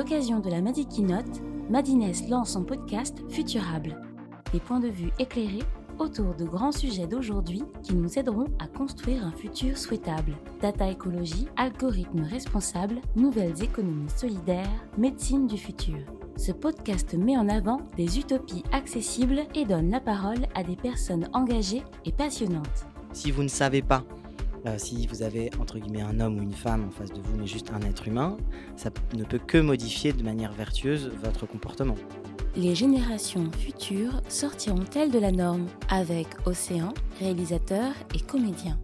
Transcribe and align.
l'occasion 0.00 0.40
de 0.40 0.48
la 0.48 0.62
Madi 0.62 0.86
Keynote, 0.86 1.42
Madines 1.68 2.10
lance 2.30 2.52
son 2.52 2.64
podcast 2.64 3.18
Futurable. 3.28 4.00
Des 4.50 4.58
points 4.58 4.80
de 4.80 4.88
vue 4.88 5.10
éclairés 5.18 5.62
autour 5.98 6.34
de 6.34 6.46
grands 6.46 6.72
sujets 6.72 7.06
d'aujourd'hui 7.06 7.62
qui 7.82 7.94
nous 7.94 8.18
aideront 8.18 8.46
à 8.58 8.66
construire 8.66 9.26
un 9.26 9.32
futur 9.32 9.76
souhaitable. 9.76 10.32
Data 10.62 10.88
écologie, 10.88 11.48
algorithmes 11.58 12.22
responsables, 12.22 13.02
nouvelles 13.14 13.62
économies 13.62 14.08
solidaires, 14.16 14.70
médecine 14.96 15.46
du 15.46 15.58
futur. 15.58 15.98
Ce 16.38 16.52
podcast 16.52 17.12
met 17.12 17.36
en 17.36 17.50
avant 17.50 17.82
des 17.98 18.18
utopies 18.18 18.64
accessibles 18.72 19.42
et 19.54 19.66
donne 19.66 19.90
la 19.90 20.00
parole 20.00 20.46
à 20.54 20.64
des 20.64 20.76
personnes 20.76 21.28
engagées 21.34 21.82
et 22.06 22.12
passionnantes. 22.12 22.86
Si 23.12 23.30
vous 23.30 23.42
ne 23.42 23.48
savez 23.48 23.82
pas 23.82 24.02
euh, 24.66 24.76
si 24.78 25.06
vous 25.06 25.22
avez 25.22 25.50
entre 25.60 25.78
guillemets 25.78 26.02
un 26.02 26.20
homme 26.20 26.38
ou 26.38 26.42
une 26.42 26.52
femme 26.52 26.84
en 26.88 26.90
face 26.90 27.12
de 27.12 27.20
vous, 27.20 27.36
mais 27.36 27.46
juste 27.46 27.70
un 27.72 27.80
être 27.88 28.08
humain, 28.08 28.36
ça 28.76 28.90
ne 29.14 29.24
peut 29.24 29.40
que 29.44 29.58
modifier 29.58 30.12
de 30.12 30.22
manière 30.22 30.52
vertueuse 30.52 31.10
votre 31.22 31.46
comportement. 31.46 31.96
Les 32.56 32.74
générations 32.74 33.50
futures 33.52 34.22
sortiront-elles 34.28 35.10
de 35.10 35.18
la 35.18 35.30
norme 35.30 35.66
avec 35.88 36.26
Océan, 36.46 36.92
réalisateur 37.20 37.92
et 38.14 38.20
comédien? 38.20 38.78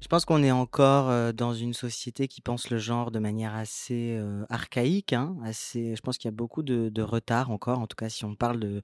Je 0.00 0.08
pense 0.08 0.24
qu'on 0.24 0.42
est 0.42 0.50
encore 0.50 1.32
dans 1.34 1.52
une 1.52 1.74
société 1.74 2.26
qui 2.26 2.40
pense 2.40 2.70
le 2.70 2.78
genre 2.78 3.10
de 3.10 3.18
manière 3.18 3.54
assez 3.54 4.18
archaïque. 4.48 5.12
Hein, 5.12 5.36
je 5.44 6.00
pense 6.00 6.18
qu'il 6.18 6.28
y 6.28 6.32
a 6.32 6.36
beaucoup 6.36 6.62
de, 6.62 7.02
retard 7.02 7.50
encore. 7.50 7.78
En 7.78 7.86
tout 7.86 7.96
cas, 7.96 8.08
si 8.08 8.24
on 8.24 8.34
parle 8.34 8.60
de 8.60 8.82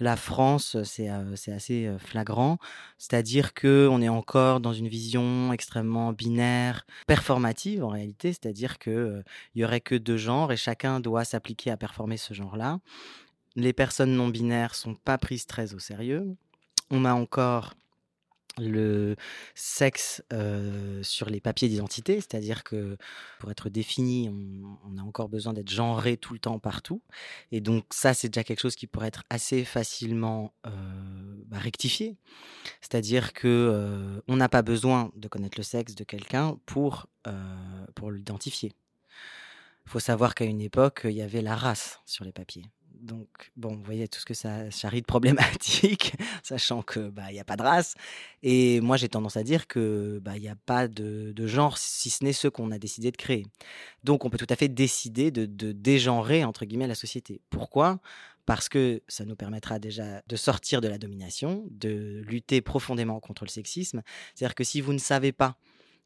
la 0.00 0.16
France, 0.16 0.76
c'est 0.84 1.08
assez 1.08 1.90
flagrant. 1.98 2.58
C'est-à-dire 2.98 3.54
qu'on 3.54 4.02
est 4.02 4.08
encore 4.08 4.60
dans 4.60 4.72
une 4.72 4.88
vision 4.88 5.52
extrêmement 5.52 6.12
binaire, 6.12 6.86
performative 7.06 7.84
en 7.84 7.88
réalité. 7.88 8.32
C'est-à-dire 8.32 8.78
qu'il 8.78 9.24
n'y 9.54 9.64
aurait 9.64 9.80
que 9.80 9.94
deux 9.94 10.16
genres 10.16 10.52
et 10.52 10.56
chacun 10.56 11.00
doit 11.00 11.24
s'appliquer 11.24 11.70
à 11.70 11.76
performer 11.76 12.16
ce 12.16 12.34
genre-là. 12.34 12.80
Les 13.54 13.72
personnes 13.72 14.14
non 14.14 14.28
binaires 14.28 14.74
sont 14.74 14.94
pas 14.94 15.16
prises 15.16 15.46
très 15.46 15.74
au 15.74 15.78
sérieux. 15.78 16.36
On 16.90 17.04
a 17.04 17.14
encore 17.14 17.74
le 18.58 19.16
sexe 19.54 20.22
sur 21.02 21.28
les 21.28 21.40
papiers 21.40 21.68
d'identité, 21.68 22.16
c'est-à-dire 22.16 22.64
que 22.64 22.96
pour 23.38 23.50
être 23.50 23.68
défini, 23.68 24.30
on, 24.84 24.98
a 24.98 25.02
encore 25.02 25.28
besoin 25.28 25.52
d'être 25.52 25.70
genré 25.70 26.16
tout 26.16 26.32
le 26.32 26.38
temps 26.38 26.58
partout. 26.58 27.02
Et 27.52 27.60
donc 27.60 27.84
ça, 27.90 28.14
c'est 28.14 28.28
déjà 28.28 28.44
quelque 28.44 28.60
chose 28.60 28.76
qui 28.76 28.86
pourrait 28.86 29.08
être 29.08 29.24
assez 29.30 29.64
facilement 29.64 30.54
bah, 30.64 31.58
rectifié. 31.58 32.16
C'est-à-dire 32.80 33.32
que 33.32 34.22
on 34.28 34.36
n'a 34.36 34.48
pas 34.48 34.62
besoin 34.62 35.10
de 35.16 35.28
connaître 35.28 35.58
le 35.58 35.64
sexe 35.64 35.94
de 35.94 36.04
quelqu'un 36.04 36.58
pour, 36.66 37.06
pour 37.94 38.10
l'identifier. 38.10 38.72
Il 39.86 39.90
faut 39.90 40.00
savoir 40.00 40.34
qu'à 40.34 40.44
une 40.44 40.60
époque, 40.60 41.02
il 41.04 41.12
y 41.12 41.22
avait 41.22 41.42
la 41.42 41.54
race 41.54 42.00
sur 42.06 42.24
les 42.24 42.32
papiers. 42.32 42.64
Donc, 43.00 43.28
bon, 43.56 43.74
vous 43.74 43.82
voyez 43.82 44.08
tout 44.08 44.20
ce 44.20 44.24
que 44.24 44.34
ça 44.34 44.70
charrie 44.70 45.00
de 45.00 45.06
problématiques, 45.06 46.14
sachant 46.42 46.82
que 46.82 47.10
bah, 47.10 47.24
il 47.30 47.36
y 47.36 47.40
a 47.40 47.44
pas 47.44 47.56
de 47.56 47.62
race. 47.62 47.94
Et 48.42 48.80
moi, 48.80 48.96
j'ai 48.96 49.08
tendance 49.08 49.36
à 49.36 49.42
dire 49.42 49.66
que 49.66 50.18
bah, 50.22 50.38
n'y 50.38 50.48
a 50.48 50.56
pas 50.56 50.88
de, 50.88 51.34
genre, 51.46 51.78
si 51.78 52.10
ce 52.10 52.24
n'est 52.24 52.32
ceux 52.32 52.50
qu'on 52.50 52.70
a 52.70 52.78
décidé 52.78 53.10
de 53.10 53.16
créer. 53.16 53.46
Donc, 54.04 54.24
on 54.24 54.30
peut 54.30 54.38
tout 54.38 54.46
à 54.48 54.56
fait 54.56 54.68
décider 54.68 55.30
de, 55.30 55.46
de 55.46 55.72
dégenrer 55.72 56.44
entre 56.44 56.64
guillemets 56.64 56.86
la 56.86 56.94
société. 56.94 57.40
Pourquoi? 57.50 58.00
Parce 58.46 58.68
que 58.68 59.02
ça 59.08 59.24
nous 59.24 59.36
permettra 59.36 59.78
déjà 59.78 60.22
de 60.26 60.36
sortir 60.36 60.80
de 60.80 60.88
la 60.88 60.98
domination, 60.98 61.64
de 61.70 62.22
lutter 62.26 62.60
profondément 62.60 63.18
contre 63.20 63.44
le 63.44 63.50
sexisme. 63.50 64.02
C'est-à-dire 64.34 64.54
que 64.54 64.64
si 64.64 64.80
vous 64.80 64.92
ne 64.92 64.98
savez 64.98 65.32
pas 65.32 65.56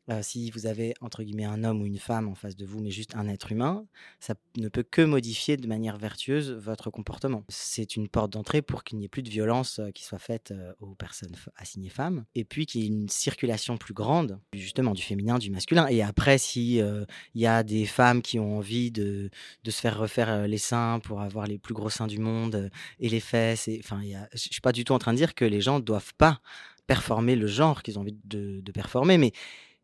euh, 0.08 0.20
si 0.22 0.50
vous 0.50 0.66
avez 0.66 0.94
entre 1.00 1.22
guillemets 1.22 1.44
un 1.44 1.62
homme 1.62 1.82
ou 1.82 1.86
une 1.86 1.98
femme 1.98 2.28
en 2.28 2.34
face 2.34 2.56
de 2.56 2.64
vous, 2.64 2.80
mais 2.80 2.90
juste 2.90 3.14
un 3.14 3.28
être 3.28 3.52
humain, 3.52 3.86
ça 4.18 4.34
ne 4.56 4.68
peut 4.68 4.82
que 4.82 5.02
modifier 5.02 5.56
de 5.56 5.66
manière 5.66 5.98
vertueuse 5.98 6.50
votre 6.50 6.90
comportement. 6.90 7.44
C'est 7.48 7.96
une 7.96 8.08
porte 8.08 8.32
d'entrée 8.32 8.62
pour 8.62 8.82
qu'il 8.82 8.98
n'y 8.98 9.04
ait 9.04 9.08
plus 9.08 9.22
de 9.22 9.30
violence 9.30 9.78
euh, 9.78 9.90
qui 9.90 10.04
soit 10.04 10.18
faite 10.18 10.50
euh, 10.50 10.72
aux 10.80 10.94
personnes 10.94 11.34
assignées 11.56 11.90
femmes, 11.90 12.24
et 12.34 12.44
puis 12.44 12.66
qu'il 12.66 12.80
y 12.80 12.84
ait 12.84 12.88
une 12.88 13.08
circulation 13.08 13.76
plus 13.76 13.94
grande, 13.94 14.40
justement 14.52 14.94
du 14.94 15.02
féminin, 15.02 15.38
du 15.38 15.50
masculin. 15.50 15.86
Et 15.88 16.02
après, 16.02 16.38
si 16.38 16.78
il 16.78 17.40
y 17.40 17.46
a 17.46 17.62
des 17.62 17.86
femmes 17.86 18.22
qui 18.22 18.38
ont 18.38 18.58
envie 18.58 18.90
de, 18.90 19.30
se 19.64 19.80
faire 19.80 19.98
refaire 19.98 20.48
les 20.48 20.58
seins 20.58 20.98
pour 21.00 21.20
avoir 21.20 21.46
les 21.46 21.58
plus 21.58 21.74
gros 21.74 21.90
seins 21.90 22.06
du 22.06 22.18
monde 22.18 22.70
et 22.98 23.08
les 23.08 23.20
fesses, 23.20 23.68
enfin, 23.78 24.00
je 24.32 24.38
suis 24.38 24.60
pas 24.60 24.72
du 24.72 24.84
tout 24.84 24.92
en 24.92 24.98
train 24.98 25.12
de 25.12 25.18
dire 25.18 25.34
que 25.34 25.44
les 25.44 25.60
gens 25.60 25.80
doivent 25.80 26.14
pas 26.14 26.40
performer 26.86 27.36
le 27.36 27.46
genre 27.46 27.82
qu'ils 27.82 27.98
ont 27.98 28.02
envie 28.02 28.16
de, 28.24 28.60
de 28.60 28.72
performer, 28.72 29.16
mais 29.16 29.32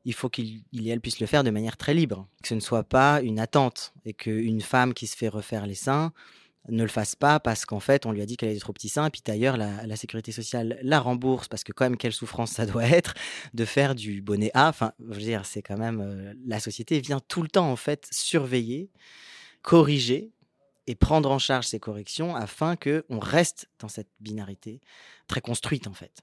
il 0.06 0.14
faut 0.14 0.28
qu'il 0.28 0.62
elle 0.86 1.00
puisse 1.00 1.18
le 1.18 1.26
faire 1.26 1.42
de 1.42 1.50
manière 1.50 1.76
très 1.76 1.92
libre, 1.92 2.28
que 2.40 2.48
ce 2.48 2.54
ne 2.54 2.60
soit 2.60 2.84
pas 2.84 3.20
une 3.20 3.40
attente 3.40 3.92
et 4.04 4.14
qu'une 4.14 4.60
femme 4.60 4.94
qui 4.94 5.08
se 5.08 5.16
fait 5.16 5.28
refaire 5.28 5.66
les 5.66 5.74
seins 5.74 6.12
ne 6.68 6.82
le 6.82 6.88
fasse 6.88 7.16
pas 7.16 7.40
parce 7.40 7.64
qu'en 7.64 7.80
fait 7.80 8.06
on 8.06 8.12
lui 8.12 8.22
a 8.22 8.26
dit 8.26 8.36
qu'elle 8.36 8.50
avait 8.50 8.58
trop 8.58 8.72
petits 8.72 8.88
seins 8.88 9.06
et 9.06 9.10
puis 9.10 9.22
d'ailleurs 9.24 9.56
la, 9.56 9.96
sécurité 9.96 10.30
sociale 10.30 10.78
la 10.82 11.00
rembourse 11.00 11.48
parce 11.48 11.64
que 11.64 11.72
quand 11.72 11.84
même 11.84 11.96
quelle 11.96 12.12
souffrance 12.12 12.52
ça 12.52 12.66
doit 12.66 12.84
être 12.84 13.14
de 13.52 13.64
faire 13.64 13.94
du 13.96 14.22
bonnet 14.22 14.52
A. 14.54 14.68
Enfin 14.68 14.92
je 15.08 15.14
veux 15.14 15.20
dire 15.20 15.44
c'est 15.44 15.62
quand 15.62 15.76
même 15.76 16.00
euh, 16.00 16.34
la 16.46 16.60
société 16.60 17.00
vient 17.00 17.20
tout 17.20 17.42
le 17.42 17.48
temps 17.48 17.70
en 17.70 17.76
fait 17.76 18.06
surveiller 18.12 18.90
corriger 19.62 20.30
et 20.86 20.94
prendre 20.94 21.30
en 21.30 21.38
charge 21.38 21.66
ces 21.66 21.80
corrections 21.80 22.36
afin 22.36 22.76
que 22.76 23.04
on 23.08 23.18
reste 23.18 23.68
dans 23.78 23.88
cette 23.88 24.10
binarité 24.20 24.80
très 25.26 25.40
construite 25.40 25.86
en 25.86 25.94
fait 25.94 26.22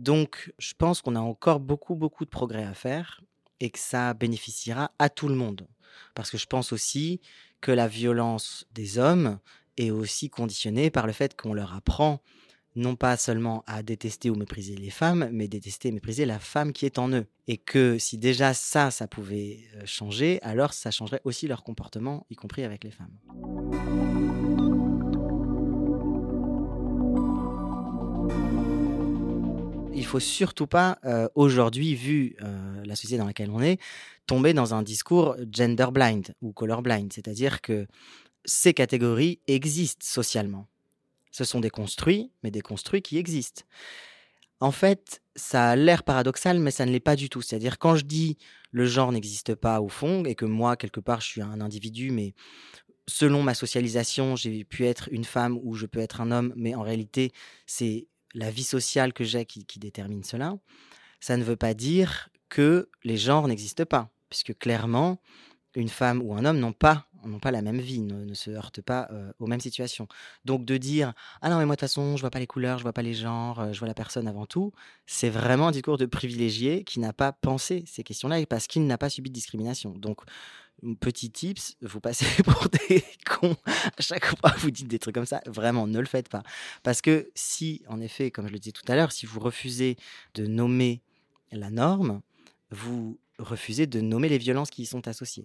donc, 0.00 0.50
je 0.58 0.72
pense 0.72 1.02
qu'on 1.02 1.14
a 1.14 1.20
encore 1.20 1.60
beaucoup, 1.60 1.94
beaucoup 1.94 2.24
de 2.24 2.30
progrès 2.30 2.64
à 2.64 2.72
faire 2.72 3.20
et 3.60 3.68
que 3.68 3.78
ça 3.78 4.14
bénéficiera 4.14 4.92
à 4.98 5.10
tout 5.10 5.28
le 5.28 5.34
monde. 5.34 5.68
Parce 6.14 6.30
que 6.30 6.38
je 6.38 6.46
pense 6.46 6.72
aussi 6.72 7.20
que 7.60 7.70
la 7.70 7.86
violence 7.86 8.64
des 8.72 8.98
hommes 8.98 9.38
est 9.76 9.90
aussi 9.90 10.30
conditionnée 10.30 10.90
par 10.90 11.06
le 11.06 11.12
fait 11.12 11.36
qu'on 11.36 11.52
leur 11.52 11.74
apprend 11.74 12.22
non 12.80 12.96
pas 12.96 13.16
seulement 13.16 13.62
à 13.66 13.82
détester 13.82 14.30
ou 14.30 14.34
mépriser 14.34 14.76
les 14.76 14.90
femmes, 14.90 15.28
mais 15.32 15.48
détester 15.48 15.88
et 15.88 15.92
mépriser 15.92 16.24
la 16.26 16.38
femme 16.38 16.72
qui 16.72 16.86
est 16.86 16.98
en 16.98 17.12
eux. 17.12 17.26
Et 17.46 17.56
que 17.56 17.98
si 17.98 18.18
déjà 18.18 18.54
ça, 18.54 18.90
ça 18.90 19.06
pouvait 19.06 19.60
euh, 19.76 19.82
changer, 19.84 20.40
alors 20.42 20.72
ça 20.72 20.90
changerait 20.90 21.20
aussi 21.24 21.46
leur 21.46 21.62
comportement, 21.62 22.26
y 22.30 22.36
compris 22.36 22.64
avec 22.64 22.84
les 22.84 22.90
femmes. 22.90 23.18
il 30.00 30.06
faut 30.06 30.18
surtout 30.18 30.66
pas, 30.66 30.98
euh, 31.04 31.28
aujourd'hui, 31.34 31.94
vu 31.94 32.34
euh, 32.40 32.82
la 32.84 32.96
société 32.96 33.18
dans 33.18 33.26
laquelle 33.26 33.50
on 33.50 33.60
est, 33.60 33.78
tomber 34.26 34.54
dans 34.54 34.74
un 34.74 34.82
discours 34.82 35.36
gender 35.52 35.88
blind 35.92 36.34
ou 36.40 36.52
color 36.52 36.82
blind. 36.82 37.12
C'est-à-dire 37.12 37.60
que 37.60 37.86
ces 38.44 38.72
catégories 38.72 39.40
existent 39.46 40.04
socialement. 40.04 40.66
Ce 41.30 41.44
sont 41.44 41.60
des 41.60 41.70
construits, 41.70 42.32
mais 42.42 42.50
des 42.50 42.60
construits 42.60 43.02
qui 43.02 43.18
existent. 43.18 43.62
En 44.60 44.72
fait, 44.72 45.22
ça 45.36 45.70
a 45.70 45.76
l'air 45.76 46.02
paradoxal, 46.02 46.58
mais 46.58 46.70
ça 46.70 46.84
ne 46.84 46.92
l'est 46.92 47.00
pas 47.00 47.16
du 47.16 47.30
tout. 47.30 47.40
C'est-à-dire 47.40 47.78
quand 47.78 47.96
je 47.96 48.04
dis 48.04 48.36
le 48.72 48.86
genre 48.86 49.10
n'existe 49.10 49.54
pas 49.54 49.80
au 49.80 49.88
fond 49.88 50.24
et 50.24 50.34
que 50.34 50.44
moi, 50.44 50.76
quelque 50.76 51.00
part, 51.00 51.20
je 51.20 51.26
suis 51.26 51.42
un 51.42 51.60
individu, 51.60 52.10
mais 52.10 52.34
selon 53.08 53.42
ma 53.42 53.54
socialisation, 53.54 54.36
j'ai 54.36 54.64
pu 54.64 54.86
être 54.86 55.08
une 55.10 55.24
femme 55.24 55.58
ou 55.62 55.74
je 55.74 55.86
peux 55.86 55.98
être 55.98 56.20
un 56.20 56.30
homme, 56.30 56.52
mais 56.56 56.74
en 56.74 56.82
réalité, 56.82 57.32
c'est 57.66 58.06
la 58.34 58.50
vie 58.50 58.64
sociale 58.64 59.12
que 59.12 59.24
j'ai 59.24 59.44
qui, 59.44 59.78
détermine 59.78 60.22
cela, 60.22 60.56
ça 61.20 61.36
ne 61.36 61.42
veut 61.42 61.56
pas 61.56 61.74
dire 61.74 62.28
que 62.48 62.88
les 63.02 63.16
genres 63.16 63.48
n'existent 63.48 63.84
pas, 63.84 64.10
puisque 64.28 64.56
clairement, 64.58 65.20
une 65.74 65.88
femme 65.88 66.22
ou 66.22 66.34
un 66.34 66.44
homme 66.44 66.58
n'ont 66.58 66.72
pas, 66.72 67.08
n'ont 67.24 67.38
pas 67.38 67.50
la 67.50 67.62
même 67.62 67.80
vie, 67.80 68.00
ne, 68.00 68.34
se 68.34 68.50
heurtent 68.50 68.82
pas 68.82 69.08
aux 69.38 69.46
mêmes 69.46 69.60
situations. 69.60 70.08
Donc 70.44 70.64
de 70.64 70.76
dire 70.76 71.12
ah 71.42 71.50
non 71.50 71.58
mais 71.58 71.66
moi 71.66 71.76
de 71.76 71.80
toute 71.80 71.88
façon 71.88 72.16
je 72.16 72.20
vois 72.20 72.30
pas 72.30 72.38
les 72.38 72.46
couleurs, 72.46 72.78
je 72.78 72.82
vois 72.82 72.92
pas 72.92 73.02
les 73.02 73.14
genres, 73.14 73.72
je 73.72 73.78
vois 73.78 73.88
la 73.88 73.94
personne 73.94 74.28
avant 74.28 74.46
tout, 74.46 74.72
c'est 75.06 75.30
vraiment 75.30 75.68
un 75.68 75.72
discours 75.72 75.98
de 75.98 76.06
privilégié 76.06 76.84
qui 76.84 77.00
n'a 77.00 77.12
pas 77.12 77.32
pensé 77.32 77.84
ces 77.86 78.02
questions-là 78.02 78.40
et 78.40 78.46
parce 78.46 78.66
qu'il 78.66 78.86
n'a 78.86 78.98
pas 78.98 79.10
subi 79.10 79.30
de 79.30 79.34
discrimination. 79.34 79.90
Donc 79.90 80.22
petit 81.00 81.30
tips, 81.30 81.76
vous 81.82 82.00
passez 82.00 82.26
pour 82.44 82.68
des 82.68 83.04
cons 83.26 83.56
à 83.66 84.02
chaque 84.02 84.26
fois 84.26 84.52
vous 84.58 84.70
dites 84.70 84.88
des 84.88 84.98
trucs 84.98 85.14
comme 85.14 85.26
ça. 85.26 85.40
Vraiment, 85.46 85.86
ne 85.86 85.98
le 85.98 86.06
faites 86.06 86.28
pas. 86.28 86.42
Parce 86.82 87.02
que 87.02 87.30
si, 87.34 87.82
en 87.88 88.00
effet, 88.00 88.30
comme 88.30 88.46
je 88.46 88.52
le 88.52 88.58
disais 88.58 88.72
tout 88.72 88.90
à 88.90 88.96
l'heure, 88.96 89.12
si 89.12 89.26
vous 89.26 89.40
refusez 89.40 89.96
de 90.34 90.46
nommer 90.46 91.02
la 91.52 91.70
norme, 91.70 92.20
vous 92.70 93.18
refusez 93.38 93.86
de 93.86 94.00
nommer 94.00 94.28
les 94.28 94.38
violences 94.38 94.70
qui 94.70 94.82
y 94.82 94.86
sont 94.86 95.06
associées. 95.08 95.44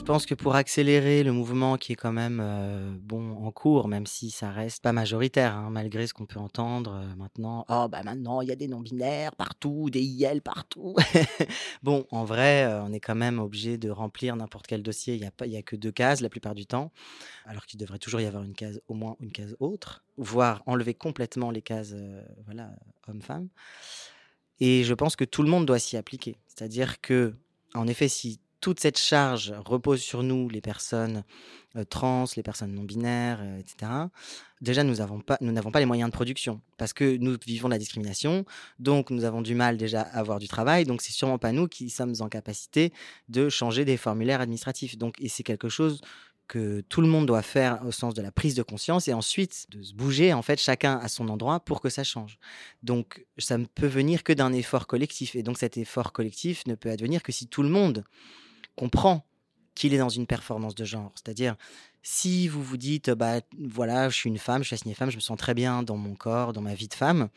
Je 0.00 0.04
pense 0.12 0.24
que 0.24 0.34
pour 0.34 0.54
accélérer 0.54 1.22
le 1.22 1.30
mouvement 1.30 1.76
qui 1.76 1.92
est 1.92 1.96
quand 1.96 2.10
même 2.10 2.40
euh, 2.42 2.90
bon 3.02 3.36
en 3.44 3.52
cours, 3.52 3.86
même 3.86 4.06
si 4.06 4.30
ça 4.30 4.50
reste 4.50 4.82
pas 4.82 4.92
majoritaire, 4.92 5.54
hein, 5.54 5.68
malgré 5.70 6.06
ce 6.06 6.14
qu'on 6.14 6.24
peut 6.24 6.38
entendre 6.40 6.94
euh, 6.94 7.14
maintenant. 7.16 7.66
Oh 7.68 7.86
bah 7.86 8.02
maintenant 8.02 8.40
il 8.40 8.48
y 8.48 8.50
a 8.50 8.56
des 8.56 8.66
non 8.66 8.80
binaires 8.80 9.36
partout, 9.36 9.90
des 9.90 10.00
IL 10.00 10.40
partout. 10.40 10.96
bon, 11.82 12.06
en 12.10 12.24
vrai, 12.24 12.64
euh, 12.64 12.82
on 12.82 12.92
est 12.94 12.98
quand 12.98 13.14
même 13.14 13.38
obligé 13.38 13.76
de 13.76 13.90
remplir 13.90 14.34
n'importe 14.36 14.66
quel 14.66 14.82
dossier. 14.82 15.16
Il 15.16 15.20
y 15.20 15.26
a 15.26 15.58
a 15.58 15.62
que 15.62 15.76
deux 15.76 15.92
cases 15.92 16.22
la 16.22 16.30
plupart 16.30 16.54
du 16.54 16.64
temps, 16.64 16.92
alors 17.44 17.66
qu'il 17.66 17.78
devrait 17.78 17.98
toujours 17.98 18.22
y 18.22 18.26
avoir 18.26 18.42
une 18.42 18.54
case, 18.54 18.80
au 18.88 18.94
moins 18.94 19.16
une 19.20 19.30
case 19.30 19.54
autre, 19.60 20.02
voire 20.16 20.62
enlever 20.64 20.94
complètement 20.94 21.50
les 21.50 21.62
cases, 21.62 21.94
voilà, 22.46 22.70
homme-femme. 23.06 23.48
Et 24.60 24.82
je 24.82 24.94
pense 24.94 25.14
que 25.14 25.24
tout 25.24 25.42
le 25.42 25.50
monde 25.50 25.66
doit 25.66 25.78
s'y 25.78 25.98
appliquer. 25.98 26.38
C'est-à-dire 26.46 27.02
que, 27.02 27.34
en 27.74 27.86
effet, 27.86 28.08
si 28.08 28.40
toute 28.60 28.80
cette 28.80 28.98
charge 28.98 29.54
repose 29.64 30.00
sur 30.00 30.22
nous, 30.22 30.48
les 30.48 30.60
personnes 30.60 31.24
euh, 31.76 31.84
trans, 31.84 32.24
les 32.36 32.42
personnes 32.42 32.74
non 32.74 32.82
binaires, 32.82 33.38
euh, 33.42 33.58
etc. 33.58 33.90
Déjà, 34.60 34.82
nous 34.82 34.96
n'avons 34.96 35.20
pas, 35.20 35.38
nous 35.40 35.52
n'avons 35.52 35.70
pas 35.70 35.80
les 35.80 35.86
moyens 35.86 36.10
de 36.10 36.14
production 36.14 36.60
parce 36.76 36.92
que 36.92 37.16
nous 37.16 37.36
vivons 37.46 37.68
la 37.68 37.78
discrimination, 37.78 38.44
donc 38.78 39.10
nous 39.10 39.24
avons 39.24 39.40
du 39.40 39.54
mal 39.54 39.76
déjà 39.76 40.02
à 40.02 40.18
avoir 40.18 40.38
du 40.38 40.48
travail. 40.48 40.84
Donc, 40.84 41.00
c'est 41.00 41.12
sûrement 41.12 41.38
pas 41.38 41.52
nous 41.52 41.68
qui 41.68 41.90
sommes 41.90 42.14
en 42.20 42.28
capacité 42.28 42.92
de 43.28 43.48
changer 43.48 43.84
des 43.84 43.96
formulaires 43.96 44.40
administratifs. 44.40 44.98
Donc, 44.98 45.14
et 45.20 45.28
c'est 45.28 45.42
quelque 45.44 45.68
chose 45.68 46.00
que 46.50 46.80
tout 46.88 47.00
le 47.00 47.06
monde 47.06 47.26
doit 47.26 47.42
faire 47.42 47.78
au 47.86 47.92
sens 47.92 48.12
de 48.12 48.22
la 48.22 48.32
prise 48.32 48.56
de 48.56 48.64
conscience 48.64 49.06
et 49.06 49.12
ensuite 49.12 49.66
de 49.70 49.80
se 49.84 49.94
bouger 49.94 50.32
en 50.32 50.42
fait 50.42 50.60
chacun 50.60 50.98
à 50.98 51.06
son 51.06 51.28
endroit 51.28 51.60
pour 51.60 51.80
que 51.80 51.88
ça 51.88 52.02
change. 52.02 52.40
Donc 52.82 53.24
ça 53.38 53.56
ne 53.56 53.66
peut 53.66 53.86
venir 53.86 54.24
que 54.24 54.32
d'un 54.32 54.52
effort 54.52 54.88
collectif 54.88 55.36
et 55.36 55.44
donc 55.44 55.58
cet 55.58 55.76
effort 55.76 56.12
collectif 56.12 56.66
ne 56.66 56.74
peut 56.74 56.90
advenir 56.90 57.22
que 57.22 57.30
si 57.30 57.46
tout 57.46 57.62
le 57.62 57.68
monde 57.68 58.02
comprend 58.76 59.24
qu'il 59.74 59.94
est 59.94 59.98
dans 59.98 60.08
une 60.08 60.26
performance 60.26 60.74
de 60.74 60.84
genre. 60.84 61.12
C'est-à-dire, 61.14 61.56
si 62.02 62.48
vous 62.48 62.62
vous 62.62 62.76
dites, 62.76 63.10
bah 63.10 63.40
voilà, 63.58 64.08
je 64.08 64.16
suis 64.16 64.30
une 64.30 64.38
femme, 64.38 64.62
je 64.62 64.68
suis 64.68 64.74
assignée 64.74 64.94
femme, 64.94 65.10
je 65.10 65.16
me 65.16 65.20
sens 65.20 65.38
très 65.38 65.54
bien 65.54 65.82
dans 65.82 65.96
mon 65.96 66.14
corps, 66.14 66.52
dans 66.52 66.62
ma 66.62 66.74
vie 66.74 66.88
de 66.88 66.94
femme, 66.94 67.28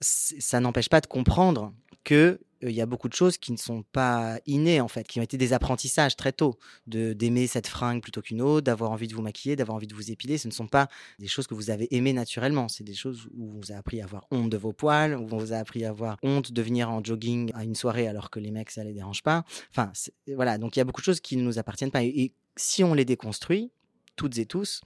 ça 0.00 0.60
n'empêche 0.60 0.88
pas 0.88 1.00
de 1.00 1.06
comprendre 1.06 1.72
que 2.04 2.38
il 2.62 2.74
y 2.74 2.80
a 2.80 2.86
beaucoup 2.86 3.08
de 3.08 3.14
choses 3.14 3.36
qui 3.36 3.52
ne 3.52 3.56
sont 3.56 3.82
pas 3.82 4.38
innées 4.46 4.80
en 4.80 4.88
fait, 4.88 5.06
qui 5.06 5.20
ont 5.20 5.22
été 5.22 5.36
des 5.36 5.52
apprentissages 5.52 6.16
très 6.16 6.32
tôt, 6.32 6.58
de 6.86 7.12
d'aimer 7.12 7.46
cette 7.46 7.66
fringue 7.66 8.00
plutôt 8.00 8.22
qu'une 8.22 8.40
autre, 8.40 8.64
d'avoir 8.64 8.90
envie 8.90 9.08
de 9.08 9.14
vous 9.14 9.22
maquiller, 9.22 9.56
d'avoir 9.56 9.76
envie 9.76 9.86
de 9.86 9.94
vous 9.94 10.10
épiler. 10.10 10.38
Ce 10.38 10.48
ne 10.48 10.52
sont 10.52 10.66
pas 10.66 10.88
des 11.18 11.26
choses 11.26 11.46
que 11.46 11.54
vous 11.54 11.70
avez 11.70 11.94
aimées 11.94 12.12
naturellement. 12.12 12.68
C'est 12.68 12.84
des 12.84 12.94
choses 12.94 13.26
où 13.36 13.50
on 13.54 13.60
vous 13.60 13.72
a 13.72 13.76
appris 13.76 14.00
à 14.00 14.04
avoir 14.04 14.26
honte 14.30 14.50
de 14.50 14.56
vos 14.56 14.72
poils, 14.72 15.14
où 15.14 15.28
on 15.30 15.38
vous 15.38 15.52
a 15.52 15.56
appris 15.56 15.84
à 15.84 15.90
avoir 15.90 16.16
honte 16.22 16.52
de 16.52 16.62
venir 16.62 16.90
en 16.90 17.02
jogging 17.04 17.50
à 17.54 17.64
une 17.64 17.74
soirée 17.74 18.08
alors 18.08 18.30
que 18.30 18.40
les 18.40 18.50
mecs 18.50 18.70
ça 18.70 18.84
les 18.84 18.94
dérange 18.94 19.22
pas. 19.22 19.44
Enfin 19.70 19.92
voilà, 20.34 20.58
donc 20.58 20.76
il 20.76 20.78
y 20.78 20.82
a 20.82 20.84
beaucoup 20.84 21.00
de 21.00 21.06
choses 21.06 21.20
qui 21.20 21.36
ne 21.36 21.42
nous 21.42 21.58
appartiennent 21.58 21.90
pas. 21.90 22.02
et 22.04 22.32
si 22.56 22.84
on 22.84 22.94
les 22.94 23.04
déconstruit 23.04 23.72
toutes 24.16 24.38
et 24.38 24.46
tous, 24.46 24.80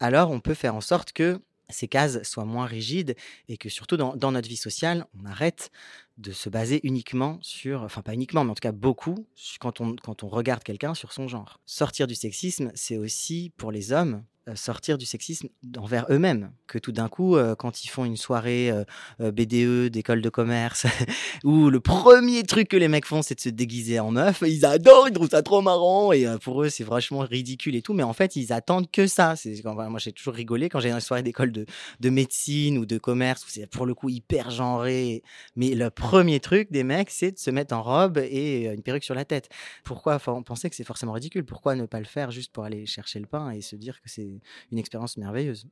alors 0.00 0.30
on 0.30 0.40
peut 0.40 0.54
faire 0.54 0.74
en 0.74 0.80
sorte 0.80 1.12
que 1.12 1.40
ces 1.68 1.88
cases 1.88 2.22
soient 2.22 2.44
moins 2.44 2.66
rigides 2.66 3.16
et 3.48 3.56
que 3.56 3.68
surtout 3.68 3.96
dans, 3.96 4.32
notre 4.32 4.48
vie 4.48 4.56
sociale, 4.56 5.06
on 5.20 5.24
arrête 5.26 5.70
de 6.18 6.32
se 6.32 6.48
baser 6.48 6.80
uniquement 6.84 7.38
sur, 7.42 7.82
enfin 7.82 8.02
pas 8.02 8.14
uniquement, 8.14 8.44
mais 8.44 8.50
en 8.50 8.54
tout 8.54 8.60
cas 8.60 8.72
beaucoup, 8.72 9.26
quand 9.60 9.80
on, 9.80 9.96
quand 9.96 10.22
on 10.22 10.28
regarde 10.28 10.62
quelqu'un 10.62 10.94
sur 10.94 11.12
son 11.12 11.28
genre. 11.28 11.60
Sortir 11.66 12.06
du 12.06 12.14
sexisme, 12.14 12.70
c'est 12.74 12.96
aussi 12.96 13.52
pour 13.56 13.72
les 13.72 13.92
hommes 13.92 14.24
sortir 14.54 14.98
du 14.98 15.06
sexisme 15.06 15.48
envers 15.76 16.06
eux-mêmes. 16.10 16.52
Que 16.66 16.78
tout 16.78 16.92
d'un 16.92 17.08
coup, 17.08 17.36
euh, 17.36 17.54
quand 17.54 17.84
ils 17.84 17.88
font 17.88 18.04
une 18.04 18.16
soirée 18.16 18.70
euh, 18.70 19.32
BDE 19.32 19.90
d'école 19.90 20.22
de 20.22 20.28
commerce, 20.28 20.86
où 21.44 21.70
le 21.70 21.80
premier 21.80 22.42
truc 22.44 22.68
que 22.68 22.76
les 22.76 22.88
mecs 22.88 23.06
font, 23.06 23.22
c'est 23.22 23.34
de 23.34 23.40
se 23.40 23.48
déguiser 23.48 23.98
en 23.98 24.10
meuf, 24.10 24.42
ils 24.46 24.64
adorent, 24.64 25.08
ils 25.08 25.12
trouvent 25.12 25.30
ça 25.30 25.42
trop 25.42 25.62
marrant, 25.62 26.12
et 26.12 26.26
pour 26.42 26.62
eux, 26.62 26.68
c'est 26.68 26.84
vachement 26.84 27.20
ridicule 27.20 27.74
et 27.74 27.82
tout, 27.82 27.92
mais 27.92 28.02
en 28.02 28.12
fait, 28.12 28.36
ils 28.36 28.52
attendent 28.52 28.90
que 28.90 29.06
ça. 29.06 29.34
Moi, 29.64 29.98
j'ai 29.98 30.12
toujours 30.12 30.34
rigolé 30.34 30.68
quand 30.68 30.80
j'ai 30.80 30.90
une 30.90 31.00
soirée 31.00 31.22
d'école 31.22 31.52
de, 31.52 31.66
de 32.00 32.10
médecine 32.10 32.78
ou 32.78 32.86
de 32.86 32.98
commerce, 32.98 33.44
où 33.44 33.48
c'est 33.48 33.66
pour 33.66 33.86
le 33.86 33.94
coup 33.94 34.08
hyper 34.08 34.50
genré, 34.50 35.22
mais 35.56 35.74
le 35.74 35.90
premier 35.90 36.40
truc 36.40 36.70
des 36.70 36.84
mecs, 36.84 37.10
c'est 37.10 37.32
de 37.32 37.38
se 37.38 37.50
mettre 37.50 37.74
en 37.74 37.82
robe 37.82 38.18
et 38.18 38.66
une 38.66 38.82
perruque 38.82 39.04
sur 39.04 39.14
la 39.14 39.24
tête. 39.24 39.48
Pourquoi 39.84 40.18
penser 40.18 40.70
que 40.70 40.76
c'est 40.76 40.84
forcément 40.84 41.12
ridicule 41.12 41.44
Pourquoi 41.44 41.74
ne 41.74 41.86
pas 41.86 41.98
le 41.98 42.06
faire 42.06 42.30
juste 42.30 42.52
pour 42.52 42.64
aller 42.64 42.86
chercher 42.86 43.18
le 43.18 43.26
pain 43.26 43.50
et 43.50 43.60
se 43.60 43.76
dire 43.76 44.00
que 44.00 44.08
c'est 44.08 44.35
une 44.72 44.78
expérience 44.78 45.16
merveilleuse. 45.16 45.66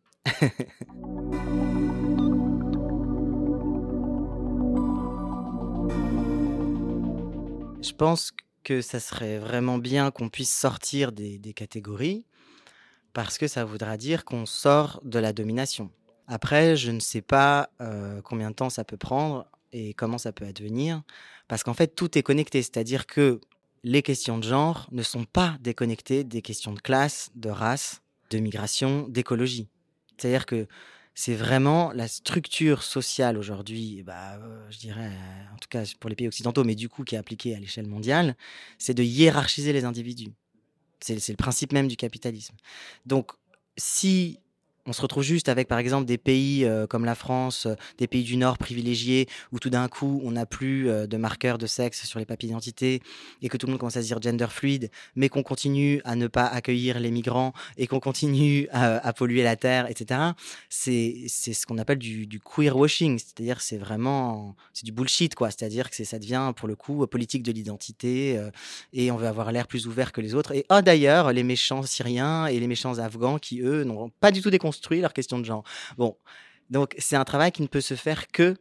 Je 7.83 7.93
pense 7.93 8.33
que 8.63 8.81
ça 8.81 8.99
serait 8.99 9.39
vraiment 9.39 9.79
bien 9.79 10.11
qu'on 10.11 10.29
puisse 10.29 10.53
sortir 10.53 11.13
des, 11.13 11.39
catégories 11.55 12.25
parce 13.13 13.39
que 13.39 13.47
ça 13.47 13.65
voudra 13.65 13.97
dire 13.97 14.25
qu'on 14.25 14.47
sort 14.47 15.01
de 15.05 15.19
la 15.19 15.33
domination. 15.33 15.91
Après, 16.27 16.77
je 16.77 16.91
ne 16.91 17.01
sais 17.01 17.21
pas 17.21 17.69
euh, 17.81 18.23
combien 18.23 18.51
de 18.51 18.57
temps 18.57 18.71
ça 18.71 18.85
peut 18.85 18.97
prendre 18.97 19.47
et 19.73 19.93
comment 19.93 20.19
ça 20.19 20.33
peut 20.33 20.47
advenir, 20.47 21.03
parce 21.47 21.63
qu'en 21.63 21.75
fait, 21.75 21.89
tout 21.89 22.17
est 22.17 22.23
connecté, 22.23 22.63
c'est-à-dire 22.63 23.07
que 23.07 23.41
les 23.83 24.03
questions 24.03 24.39
de 24.39 24.45
genre 24.45 24.89
ne 24.91 25.03
sont 25.03 25.25
pas 25.25 25.57
déconnectées 25.61 26.25
des 26.25 26.41
questions 26.43 26.73
de 26.73 26.81
classe, 26.81 27.31
de 27.35 27.51
race, 27.51 28.01
de 28.31 28.39
migration, 28.39 29.09
d'écologie. 29.09 29.69
C'est-à-dire 30.17 30.47
que 30.47 30.67
c'est 31.15 31.35
vraiment 31.35 31.93
la 31.93 32.09
structure 32.09 32.83
sociale 32.83 33.39
aujourd'hui, 33.39 34.03
bah, 34.03 34.37
euh, 34.37 34.67
je 34.71 34.79
dirais, 34.79 35.11
en 35.53 35.57
tout 35.59 35.69
cas 35.69 35.85
pour 36.01 36.11
les 36.11 36.17
pays 36.17 36.27
occidentaux, 36.27 36.65
mais 36.65 36.75
du 36.75 36.89
coup 36.89 37.05
qui 37.05 37.15
est 37.15 37.19
appliquée 37.19 37.55
à 37.55 37.61
l'échelle 37.61 37.87
mondiale, 37.87 38.37
c'est 38.79 38.95
de 38.95 39.03
hiérarchiser 39.03 39.73
les 39.73 39.85
individus. 39.85 40.33
C'est 41.01 41.29
le 41.29 41.37
principe 41.37 41.73
même 41.73 41.87
du 41.87 41.97
capitalisme. 41.97 42.55
Donc, 43.05 43.33
si 43.77 44.41
on 44.87 44.93
se 44.93 45.01
retrouve 45.01 45.23
juste 45.23 45.49
avec, 45.49 45.67
par 45.67 45.79
exemple, 45.79 46.05
des 46.05 46.19
pays 46.19 46.65
euh, 46.65 46.87
comme 46.87 47.05
la 47.05 47.15
France, 47.15 47.67
euh, 47.67 47.75
des 47.99 48.07
pays 48.07 48.23
du 48.23 48.37
Nord 48.37 48.59
privilégiés, 48.59 49.29
où 49.53 49.59
tout 49.59 49.71
d'un 49.71 49.89
coup, 49.89 50.21
on 50.25 50.33
n'a 50.33 50.45
plus 50.45 50.89
euh, 50.89 51.07
de 51.07 51.17
marqueurs 51.17 51.57
de 51.57 51.67
sexe 51.67 52.05
sur 52.05 52.19
les 52.19 52.27
papiers 52.27 52.49
d'identité, 52.49 53.01
et 53.41 53.49
que 53.49 53.57
tout 53.57 53.67
le 53.67 53.73
monde 53.73 53.81
commence 53.81 53.97
à 53.97 54.03
se 54.03 54.07
dire 54.07 54.21
gender 54.21 54.47
fluide, 54.51 54.91
mais 55.17 55.29
qu'on 55.29 55.43
continue 55.43 56.03
à 56.05 56.17
ne 56.17 56.27
pas 56.27 56.45
accueillir 56.45 57.01
les 57.01 57.11
migrants, 57.11 57.55
et 57.79 57.87
qu'on 57.87 58.01
continue 58.01 58.69
à, 58.73 59.13
polluer 59.15 59.43
la 59.43 59.57
terre, 59.57 59.89
etc. 59.89 60.21
C'est 60.69 61.29
ce 61.29 61.67
qu'on 61.67 61.79
appelle 61.79 61.99
du, 61.99 62.41
queer 62.41 62.77
washing, 62.77 63.19
c'est-à-dire 63.19 63.61
c'est 63.61 63.79
vraiment 63.79 64.57
c'est 64.73 64.85
du 64.85 64.93
bullshit, 64.93 65.35
quoi. 65.35 65.51
C'est-à-dire 65.51 65.89
que 65.89 66.05
ça 66.05 66.19
devient, 66.19 66.53
pour 66.57 66.69
le 66.69 66.77
coup, 66.77 67.07
politique 67.07 67.43
de 67.43 67.53
l'identité, 67.53 68.41
et 68.93 69.11
on 69.11 69.17
veut 69.17 69.29
avoir 69.29 69.53
l'air 69.53 69.67
plus 69.67 69.87
ouvert 69.87 70.13
que 70.13 70.21
les 70.21 70.35
autres. 70.35 70.53
Et 70.53 70.67
oh, 70.71 70.81
d'ailleurs, 70.83 71.33
les 71.33 71.43
méchants 71.43 71.83
syriens 71.83 72.47
et 72.47 72.59
les 72.59 72.67
méchants 72.67 72.99
afghans 72.99 73.39
qui, 73.39 73.61
eux, 73.61 73.85
n'ont 73.85 74.11
pas 74.21 74.33
du 74.33 74.43
tout 74.43 74.51
des 74.51 74.59
construit 74.75 75.01
leur 75.01 75.13
question 75.13 75.39
de 75.39 75.45
genre. 75.45 75.65
Bon, 75.97 76.17
donc 76.71 76.95
c'est 76.99 77.17
un 77.17 77.25
travail 77.25 77.53
qui 77.53 77.63
ne 77.63 77.69
peut 77.69 77.81
se 77.81 77.95
faire 77.95 78.29
que, 78.29 78.57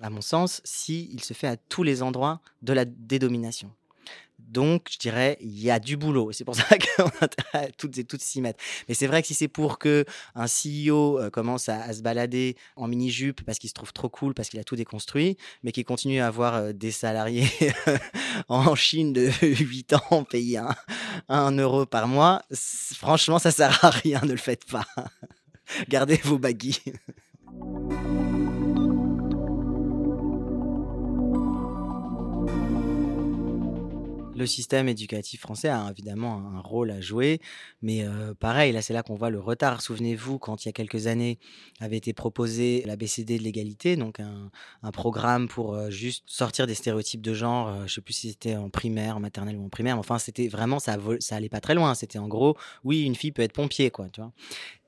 à 0.00 0.10
mon 0.10 0.20
sens, 0.20 0.60
si 0.64 1.18
se 1.22 1.32
fait 1.34 1.46
à 1.46 1.56
tous 1.56 1.82
les 1.82 2.02
endroits 2.02 2.40
de 2.62 2.72
la 2.72 2.84
dédomination. 2.84 3.70
Donc, 4.38 4.88
je 4.90 4.98
dirais, 4.98 5.38
il 5.40 5.58
y 5.58 5.70
a 5.70 5.78
du 5.78 5.96
boulot. 5.96 6.32
C'est 6.32 6.44
pour 6.44 6.54
ça 6.56 6.64
qu'on 6.76 7.04
a 7.04 7.24
intérêt 7.24 7.66
à 7.66 7.70
toutes 7.70 7.96
et 7.96 8.04
toutes 8.04 8.20
s'y 8.20 8.40
mettre. 8.42 8.62
Mais 8.88 8.94
c'est 8.94 9.06
vrai 9.06 9.22
que 9.22 9.28
si 9.28 9.34
c'est 9.34 9.48
pour 9.48 9.78
que 9.78 10.04
un 10.34 10.46
CEO 10.46 11.18
euh, 11.18 11.30
commence 11.30 11.68
à, 11.68 11.92
se 11.92 12.02
balader 12.02 12.56
en 12.76 12.86
mini-jupe 12.86 13.42
parce 13.42 13.58
qu'il 13.58 13.70
se 13.70 13.74
trouve 13.74 13.92
trop 13.92 14.08
cool, 14.08 14.34
parce 14.34 14.48
qu'il 14.50 14.60
a 14.60 14.64
tout 14.64 14.76
déconstruit, 14.76 15.38
mais 15.62 15.72
qu'il 15.72 15.84
continue 15.84 16.20
à 16.20 16.26
avoir 16.26 16.56
euh, 16.56 16.72
des 16.72 16.90
salariés 16.90 17.48
en 18.48 18.74
Chine 18.74 19.12
de 19.12 19.30
8 19.42 19.94
ans 19.94 20.24
payés 20.24 20.60
1 21.28 21.52
euro 21.52 21.86
par 21.86 22.06
mois, 22.06 22.42
franchement, 22.52 23.38
ça 23.38 23.50
sert 23.50 23.84
à 23.84 23.90
rien, 23.90 24.20
ne 24.24 24.32
le 24.32 24.36
faites 24.36 24.66
pas. 24.66 24.86
Gardez 25.88 26.20
vos 26.24 26.38
baguilles. 26.38 26.94
Le 34.44 34.48
système 34.48 34.90
éducatif 34.90 35.40
français 35.40 35.70
a 35.70 35.88
évidemment 35.90 36.36
un 36.54 36.60
rôle 36.60 36.90
à 36.90 37.00
jouer, 37.00 37.40
mais 37.80 38.04
euh, 38.04 38.34
pareil, 38.34 38.72
là 38.72 38.82
c'est 38.82 38.92
là 38.92 39.02
qu'on 39.02 39.14
voit 39.14 39.30
le 39.30 39.40
retard. 39.40 39.80
Souvenez-vous, 39.80 40.38
quand 40.38 40.62
il 40.62 40.68
y 40.68 40.68
a 40.68 40.72
quelques 40.72 41.06
années 41.06 41.38
avait 41.80 41.96
été 41.96 42.12
proposé 42.12 42.82
la 42.84 42.96
BCD 42.96 43.38
de 43.38 43.42
l'égalité, 43.42 43.96
donc 43.96 44.20
un, 44.20 44.50
programme 44.92 45.48
pour 45.48 45.74
euh, 45.74 45.88
juste 45.88 46.24
sortir 46.26 46.66
des 46.66 46.74
stéréotypes 46.74 47.22
de 47.22 47.32
genre, 47.32 47.68
euh, 47.68 47.86
je 47.86 47.94
sais 47.94 48.00
plus 48.02 48.12
si 48.12 48.28
c'était 48.28 48.54
en 48.54 48.68
primaire, 48.68 49.16
en 49.16 49.20
maternelle 49.20 49.56
ou 49.56 49.64
en 49.64 49.70
primaire, 49.70 49.96
mais 49.96 50.00
enfin 50.00 50.18
c'était 50.18 50.48
vraiment, 50.48 50.78
ça, 50.78 50.98
ça 51.20 51.36
allait 51.36 51.48
pas 51.48 51.60
très 51.60 51.74
loin. 51.74 51.94
C'était 51.94 52.18
en 52.18 52.28
gros, 52.28 52.54
oui, 52.84 53.00
une 53.04 53.14
fille 53.14 53.32
peut 53.32 53.40
être 53.40 53.54
pompier, 53.54 53.90
quoi, 53.90 54.10
tu 54.10 54.20
vois 54.20 54.32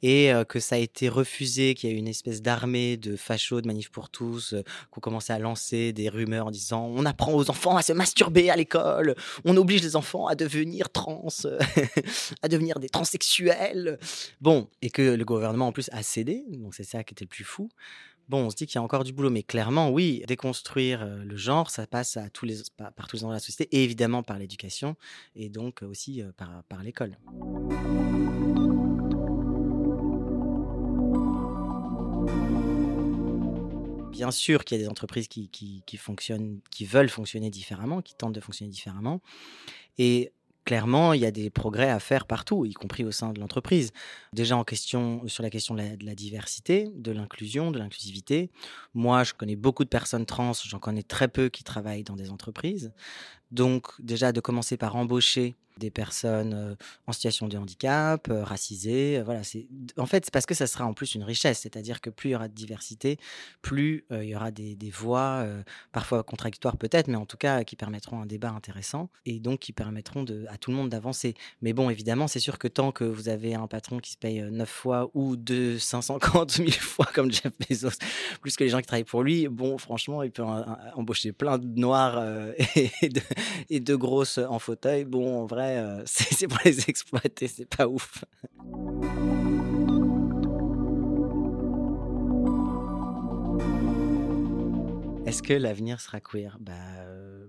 et 0.02 0.30
que 0.48 0.60
ça 0.60 0.76
a 0.76 0.78
été 0.78 1.08
refusé, 1.08 1.74
qu'il 1.74 1.90
y 1.90 1.92
a 1.92 1.96
eu 1.96 1.98
une 1.98 2.06
espèce 2.06 2.40
d'armée 2.40 2.96
de 2.98 3.16
fachos, 3.16 3.62
de 3.62 3.66
manif 3.66 3.90
pour 3.90 4.10
tous, 4.10 4.54
qu'on 4.90 5.00
commençait 5.00 5.32
à 5.32 5.38
lancer 5.38 5.94
des 5.94 6.10
rumeurs 6.10 6.46
en 6.46 6.50
disant 6.50 6.84
on 6.94 7.06
apprend 7.06 7.32
aux 7.32 7.50
enfants 7.50 7.76
à 7.76 7.82
se 7.82 7.94
masturber 7.94 8.50
à 8.50 8.56
l'école, 8.56 9.16
on 9.46 9.56
oblige 9.56 9.82
les 9.82 9.96
enfants 9.96 10.26
à 10.26 10.34
devenir 10.34 10.90
trans, 10.90 11.28
à 12.42 12.48
devenir 12.48 12.78
des 12.80 12.88
transsexuels. 12.88 13.98
Bon, 14.40 14.68
et 14.82 14.90
que 14.90 15.02
le 15.02 15.24
gouvernement 15.24 15.68
en 15.68 15.72
plus 15.72 15.88
a 15.92 16.02
cédé, 16.02 16.44
donc 16.48 16.74
c'est 16.74 16.84
ça 16.84 17.04
qui 17.04 17.14
était 17.14 17.24
le 17.24 17.28
plus 17.28 17.44
fou. 17.44 17.68
Bon, 18.28 18.46
on 18.46 18.50
se 18.50 18.56
dit 18.56 18.66
qu'il 18.66 18.74
y 18.74 18.78
a 18.78 18.82
encore 18.82 19.04
du 19.04 19.12
boulot, 19.12 19.30
mais 19.30 19.44
clairement, 19.44 19.88
oui, 19.90 20.24
déconstruire 20.26 21.06
le 21.06 21.36
genre, 21.36 21.70
ça 21.70 21.86
passe 21.86 22.14
par, 22.14 22.28
tous 22.32 22.44
les 22.44 22.60
endroits 22.60 23.28
de 23.28 23.34
la 23.34 23.38
société, 23.38 23.68
et 23.70 23.84
évidemment 23.84 24.24
par 24.24 24.36
l'éducation, 24.36 24.96
et 25.36 25.48
donc 25.48 25.82
aussi 25.82 26.24
par, 26.36 26.64
par 26.68 26.82
l'école. 26.82 27.16
Bien 34.16 34.30
sûr 34.30 34.64
qu'il 34.64 34.78
y 34.78 34.80
a 34.80 34.84
des 34.84 34.88
entreprises 34.88 35.28
qui, 35.28 35.82
fonctionnent, 35.98 36.60
qui 36.70 36.86
veulent 36.86 37.10
fonctionner 37.10 37.50
différemment, 37.50 38.00
qui 38.00 38.14
tentent 38.14 38.32
de 38.32 38.40
fonctionner 38.40 38.70
différemment. 38.70 39.20
Et 39.98 40.32
clairement, 40.64 41.12
il 41.12 41.20
y 41.20 41.26
a 41.26 41.30
des 41.30 41.50
progrès 41.50 41.90
à 41.90 42.00
faire 42.00 42.26
partout, 42.26 42.64
y 42.64 42.72
compris 42.72 43.04
au 43.04 43.12
sein 43.12 43.32
de 43.32 43.40
l'entreprise. 43.40 43.92
Déjà 44.32 44.56
en 44.56 44.64
question, 44.64 45.28
sur 45.28 45.42
la 45.42 45.50
question 45.50 45.74
de 45.74 45.82
la, 46.00 46.14
diversité, 46.14 46.90
de 46.94 47.12
l'inclusion, 47.12 47.70
de 47.70 47.78
l'inclusivité. 47.78 48.50
Moi, 48.94 49.22
je 49.22 49.34
connais 49.34 49.56
beaucoup 49.56 49.84
de 49.84 49.90
personnes 49.90 50.24
trans, 50.24 50.52
j'en 50.64 50.78
connais 50.78 51.02
très 51.02 51.28
peu 51.28 51.50
qui 51.50 51.62
travaillent 51.62 52.04
dans 52.04 52.16
des 52.16 52.30
entreprises. 52.30 52.92
Donc, 53.50 53.88
déjà, 54.00 54.32
de 54.32 54.40
commencer 54.40 54.76
par 54.76 54.96
embaucher 54.96 55.54
des 55.78 55.90
personnes 55.90 56.76
en 57.06 57.12
situation 57.12 57.48
de 57.48 57.56
handicap, 57.58 58.28
racisées. 58.30 59.20
Voilà, 59.22 59.44
c'est 59.44 59.66
en 59.96 60.06
fait 60.06 60.24
c'est 60.24 60.32
parce 60.32 60.46
que 60.46 60.54
ça 60.54 60.66
sera 60.66 60.86
en 60.86 60.94
plus 60.94 61.14
une 61.14 61.22
richesse, 61.22 61.60
c'est-à-dire 61.60 62.00
que 62.00 62.10
plus 62.10 62.30
il 62.30 62.32
y 62.32 62.34
aura 62.34 62.48
de 62.48 62.54
diversité, 62.54 63.18
plus 63.62 64.04
il 64.10 64.24
y 64.24 64.34
aura 64.34 64.50
des, 64.50 64.74
des 64.74 64.90
voix, 64.90 65.46
parfois 65.92 66.22
contradictoires 66.22 66.76
peut-être, 66.76 67.08
mais 67.08 67.16
en 67.16 67.26
tout 67.26 67.36
cas 67.36 67.64
qui 67.64 67.76
permettront 67.76 68.20
un 68.20 68.26
débat 68.26 68.50
intéressant 68.50 69.10
et 69.26 69.38
donc 69.38 69.60
qui 69.60 69.72
permettront 69.72 70.24
à 70.48 70.56
tout 70.56 70.70
le 70.70 70.76
monde 70.76 70.88
d'avancer. 70.88 71.34
Mais 71.62 71.72
bon, 71.72 71.90
évidemment, 71.90 72.28
c'est 72.28 72.40
sûr 72.40 72.58
que 72.58 72.68
tant 72.68 72.92
que 72.92 73.04
vous 73.04 73.28
avez 73.28 73.54
un 73.54 73.66
patron 73.66 73.98
qui 73.98 74.12
se 74.12 74.18
paye 74.18 74.40
9 74.40 74.68
fois 74.68 75.10
ou 75.14 75.36
250 75.36 76.50
000 76.52 76.70
fois 76.80 77.06
comme 77.14 77.30
Jeff 77.30 77.52
Bezos, 77.68 77.98
plus 78.40 78.56
que 78.56 78.64
les 78.64 78.70
gens 78.70 78.78
qui 78.78 78.86
travaillent 78.86 79.04
pour 79.04 79.22
lui, 79.22 79.48
bon, 79.48 79.78
franchement, 79.78 80.22
il 80.22 80.30
peut 80.30 80.44
embaucher 80.94 81.32
plein 81.32 81.58
de 81.58 81.66
noirs 81.78 82.22
et, 82.76 83.08
de, 83.08 83.20
et 83.70 83.80
de 83.80 83.94
grosses 83.94 84.38
en 84.38 84.58
fauteuil. 84.58 85.04
Bon, 85.04 85.42
en 85.42 85.46
vrai 85.46 85.78
euh, 85.78 86.02
c'est 86.06 86.48
pour 86.48 86.58
les 86.64 86.88
exploiter, 86.88 87.48
c'est 87.48 87.68
pas 87.68 87.88
ouf. 87.88 88.24
Est-ce 95.26 95.42
que 95.42 95.52
l'avenir 95.52 96.00
sera 96.00 96.20
queer? 96.20 96.56
Bah, 96.60 96.72
euh, 96.98 97.48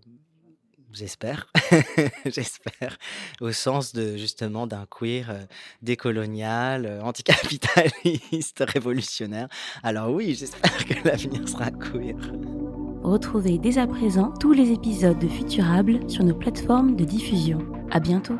j'espère, 0.91 1.51
j'espère, 2.25 2.97
au 3.39 3.51
sens 3.51 3.93
de 3.93 4.17
justement 4.17 4.65
d'un 4.65 4.87
queer 4.87 5.29
euh, 5.29 5.45
décolonial, 5.83 6.99
anticapitaliste, 7.03 8.63
révolutionnaire. 8.67 9.47
Alors 9.83 10.11
oui, 10.11 10.35
j'espère 10.35 10.85
que 10.85 11.07
l'avenir 11.07 11.47
sera 11.47 11.69
queer. 11.69 12.17
Retrouvez 13.07 13.57
dès 13.57 13.77
à 13.77 13.87
présent 13.87 14.33
tous 14.37 14.51
les 14.51 14.73
épisodes 14.73 15.17
de 15.17 15.29
Futurable 15.29 16.01
sur 16.09 16.25
nos 16.25 16.33
plateformes 16.33 16.97
de 16.97 17.05
diffusion. 17.05 17.59
À 17.89 18.01
bientôt. 18.01 18.35